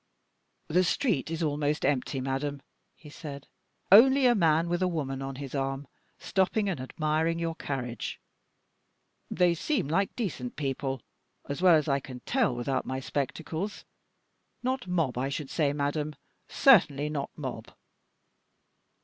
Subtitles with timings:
[0.67, 2.63] "The street is almost empty, madame,"
[2.95, 3.45] he said.
[3.91, 8.19] "Only a man with a woman on his arm, stopping and admiring your carriage.
[9.29, 11.03] They seem like decent people,
[11.47, 13.85] as well as I can tell without my spectacles.
[14.63, 16.15] Not mob, I should say, madame;
[16.47, 17.71] certainly not mob!"